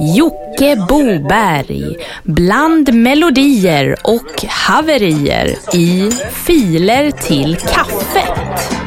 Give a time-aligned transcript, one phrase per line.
[0.00, 8.78] Jocke Boberg bland melodier och haverier i Filer till kaffet.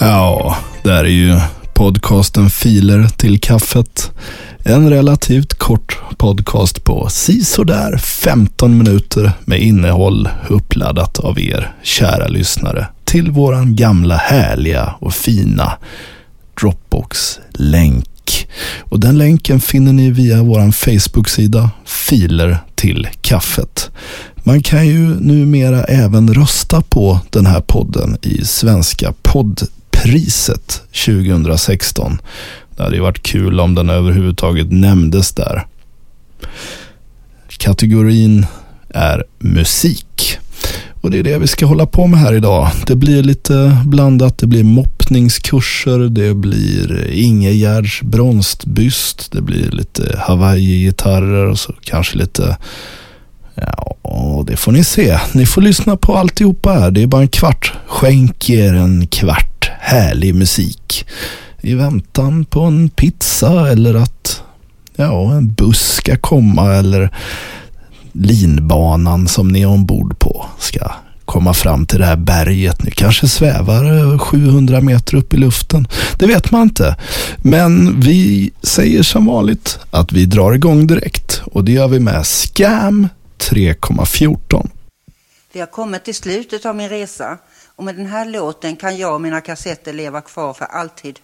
[0.00, 1.40] Ja, det är ju
[1.78, 4.10] podcasten Filer till kaffet.
[4.64, 12.86] En relativt kort podcast på sisådär 15 minuter med innehåll uppladdat av er kära lyssnare
[13.04, 15.72] till våran gamla härliga och fina
[16.60, 18.48] Dropbox-länk.
[18.80, 23.90] Och den länken finner ni via vår Facebook-sida Filer till kaffet.
[24.34, 29.68] Man kan ju numera även rösta på den här podden i Svenska Podd
[30.02, 32.18] Priset 2016.
[32.76, 35.66] Det hade ju varit kul om den överhuvudtaget nämndes där.
[37.48, 38.46] Kategorin
[38.88, 40.38] är musik.
[41.00, 42.68] Och det är det vi ska hålla på med här idag.
[42.86, 44.38] Det blir lite blandat.
[44.38, 52.56] Det blir moppningskurser, det blir Ingegärds bronsbyst, det blir lite Hawaii-gitarrer och så kanske lite
[54.02, 55.18] Ja, det får ni se.
[55.32, 56.90] Ni får lyssna på alltihopa här.
[56.90, 57.72] Det är bara en kvart.
[57.86, 59.57] Skänk er en kvart
[59.88, 61.06] härlig musik.
[61.60, 64.42] I väntan på en pizza eller att
[64.96, 67.10] ja, en buss ska komma eller
[68.12, 70.90] linbanan som ni är ombord på ska
[71.24, 72.82] komma fram till det här berget.
[72.82, 75.88] Ni kanske svävar 700 meter upp i luften.
[76.18, 76.96] Det vet man inte.
[77.36, 82.26] Men vi säger som vanligt att vi drar igång direkt och det gör vi med
[82.26, 84.68] Scam 3,14.
[85.52, 87.38] Vi har kommit till slutet av min resa
[87.78, 91.20] och med den här låten kan jag och mina kassetter leva kvar för alltid.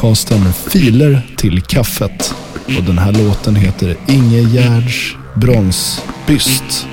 [0.00, 2.34] Podcasten Filer till kaffet.
[2.78, 6.86] Och den här låten heter Inge Gärds bronsbyst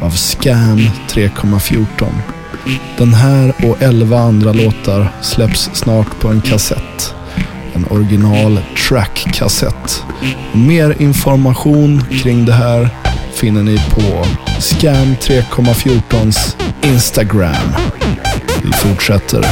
[0.00, 2.06] av Scam 3,14.
[2.98, 7.14] Den här och 11 andra låtar släpps snart på en kassett.
[7.74, 10.04] En original track-kassett.
[10.52, 12.88] Mer information kring det här
[13.34, 14.26] finner ni på
[14.60, 17.72] Scam 3,14s Instagram.
[18.62, 19.46] Vi fortsätter.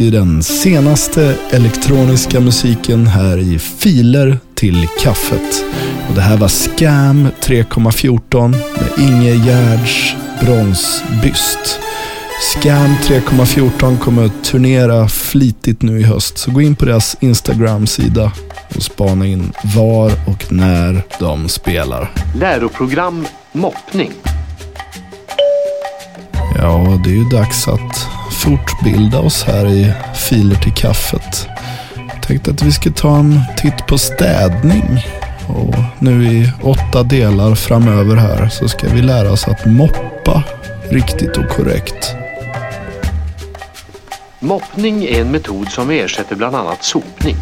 [0.00, 5.64] I den senaste elektroniska musiken här i Filer till kaffet.
[6.08, 11.80] Och det här var Scam 3,14 med Inge Gärds bronsbyst.
[12.54, 16.38] Scam 3,14 kommer att turnera flitigt nu i höst.
[16.38, 18.32] Så gå in på deras Instagram-sida
[18.76, 22.10] och spana in var och när de spelar.
[22.34, 24.12] Läroprogram moppning.
[26.58, 31.46] Ja, det är ju dags att fortbilda oss här i Filer till kaffet.
[31.94, 35.04] Jag tänkte att vi ska ta en titt på städning.
[35.48, 40.42] Och nu i åtta delar framöver här så ska vi lära oss att moppa
[40.90, 42.14] riktigt och korrekt.
[44.38, 47.36] Moppning är en metod som ersätter bland annat sopning.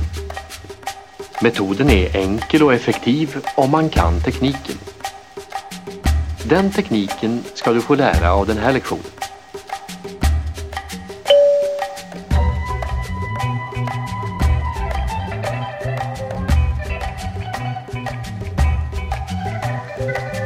[1.43, 4.77] Metoden är enkel och effektiv om man kan tekniken.
[6.43, 9.26] Den tekniken ska du få lära av den här lektionen.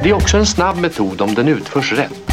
[0.02, 2.30] Det är också en snabb metod om den utförs rätt.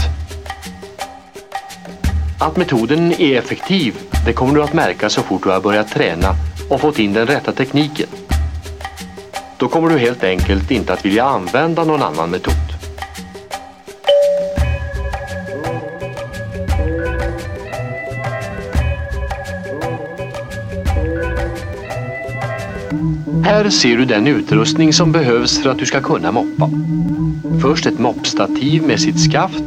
[2.40, 6.36] Att metoden är effektiv, det kommer du att märka så fort du har börjat träna
[6.70, 8.08] och fått in den rätta tekniken.
[9.58, 12.67] Då kommer du helt enkelt inte att vilja använda någon annan metod.
[23.48, 26.70] Här ser du den utrustning som behövs för att du ska kunna moppa.
[27.62, 29.64] Först ett moppstativ med sitt skaft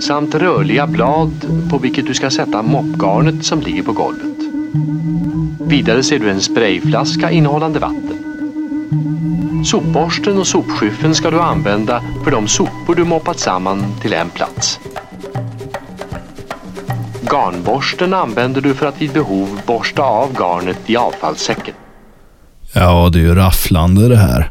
[0.00, 1.30] samt rörliga blad
[1.70, 4.38] på vilket du ska sätta moppgarnet som ligger på golvet.
[5.60, 8.18] Vidare ser du en sprayflaska innehållande vatten.
[9.64, 14.80] Sopborsten och sopskyffeln ska du använda för de sopor du moppat samman till en plats.
[17.32, 21.74] Garnborsten använder du för att vid behov borsta av garnet i avfallssäcken.
[22.72, 24.50] Ja, det är ju rafflande det här.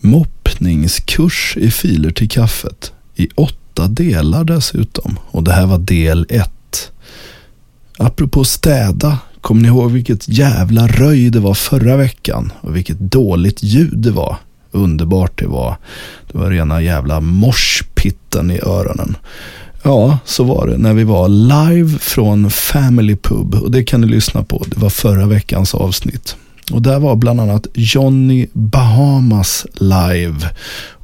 [0.00, 2.92] Moppningskurs i filer till kaffet.
[3.14, 5.18] I åtta delar dessutom.
[5.30, 6.92] Och det här var del ett.
[7.98, 9.18] Apropå städa.
[9.40, 12.52] Kommer ni ihåg vilket jävla röj det var förra veckan?
[12.60, 14.36] Och vilket dåligt ljud det var.
[14.70, 15.76] Underbart det var.
[16.32, 19.16] Det var rena jävla morspitten i öronen.
[19.82, 23.54] Ja, så var det när vi var live från Family Pub.
[23.54, 24.64] Och det kan ni lyssna på.
[24.66, 26.36] Det var förra veckans avsnitt.
[26.72, 30.50] Och där var bland annat Johnny Bahamas live.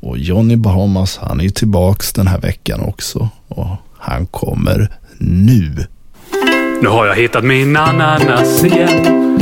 [0.00, 3.28] Och Johnny Bahamas han är tillbaks den här veckan också.
[3.48, 5.86] Och han kommer nu.
[6.82, 9.38] Nu har jag hittat min ananas igen.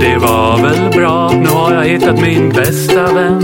[0.00, 3.42] Det var väl bra, nu har jag hittat min bästa vän.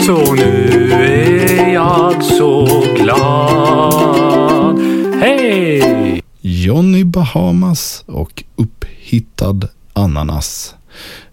[0.00, 4.78] Så nu är jag så glad.
[5.20, 6.22] Hej!
[6.40, 8.44] Johnny Bahamas och
[9.10, 10.74] hittad ananas.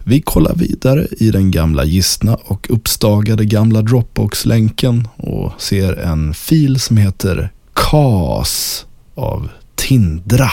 [0.04, 6.80] Vi kollar vidare i den gamla gistna och uppstagade gamla Dropbox-länken och ser en fil
[6.80, 10.50] som heter KAS av Tindra.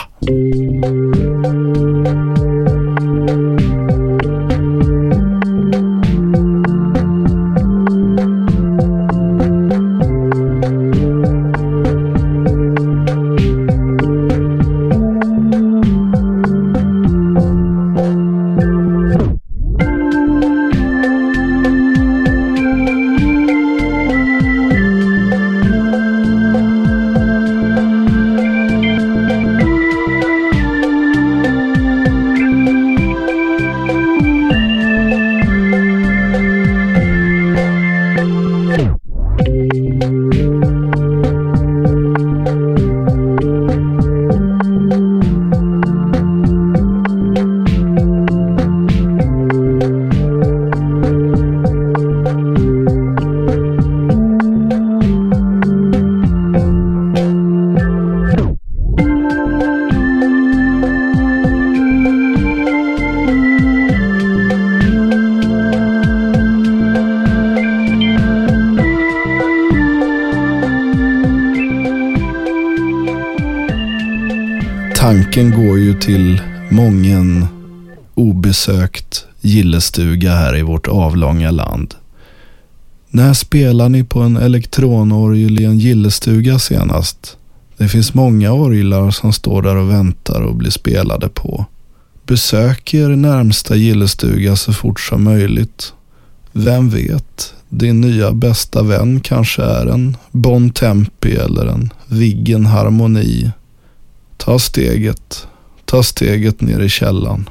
[75.95, 77.47] Ju till mången
[78.15, 81.95] obesökt gillestuga här i vårt avlånga land.
[83.09, 87.37] När spelar ni på en elektronorgel i en gillestuga senast?
[87.77, 91.65] Det finns många orglar som står där och väntar och blir spelade på.
[92.27, 95.93] Besök er närmsta gillestuga så fort som möjligt.
[96.51, 103.51] Vem vet, din nya bästa vän kanske är en Bon Tempi eller en Viggen Harmoni
[104.45, 105.47] ta steget,
[105.95, 107.49] ta steget ner i källan.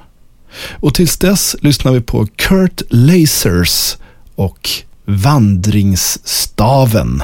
[0.81, 3.97] Och tills dess lyssnar vi på Kurt Lasers
[4.35, 4.71] och
[5.05, 7.23] Vandringsstaven.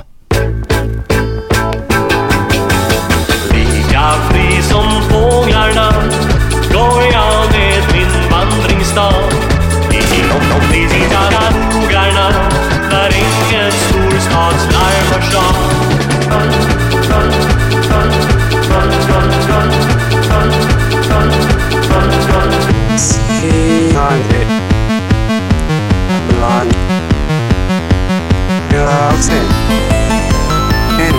[29.23, 31.13] せエレ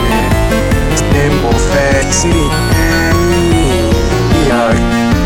[1.14, 2.32] でもフェイシー
[4.46, 4.52] いや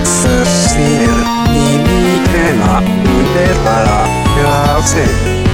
[0.04, 0.84] すしる
[1.52, 3.88] 耳手が腕から
[4.42, 4.44] や
[4.84, 5.45] せ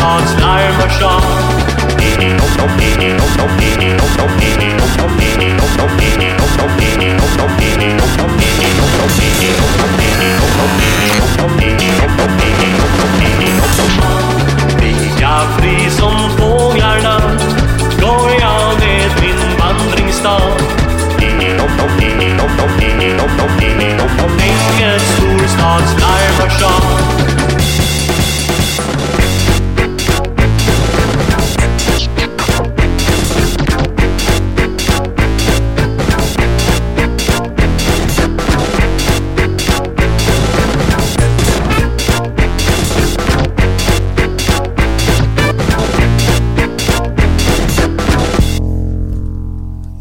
[0.00, 1.22] Hans Larmersson.
[14.80, 17.20] Lika fri som fåglarna
[18.00, 20.52] går jag med min vandringsstad.
[24.78, 26.67] Inget storstadslarm och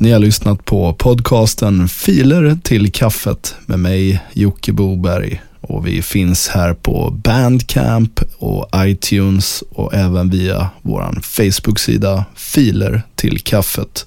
[0.07, 5.41] Ni har lyssnat på podcasten Filer till kaffet med mig, Jocke Boberg.
[5.61, 13.39] Och vi finns här på Bandcamp och iTunes och även via vår Facebook-sida Filer till
[13.39, 14.05] kaffet.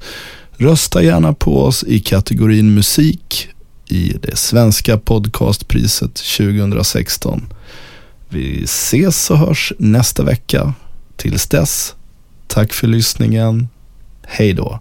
[0.57, 3.49] Rösta gärna på oss i kategorin musik
[3.89, 7.47] i det svenska podcastpriset 2016.
[8.29, 10.75] Vi ses och hörs nästa vecka.
[11.17, 11.95] Tills dess,
[12.47, 13.69] tack för lyssningen.
[14.27, 14.81] Hej då.